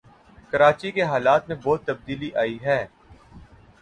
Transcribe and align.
کراچی 0.51 0.91
کے 0.91 1.03
حالات 1.03 1.47
میں 1.49 1.55
بہت 1.63 1.85
تبدیلی 1.85 2.31
آئی 2.35 2.57
ہے 2.63 2.85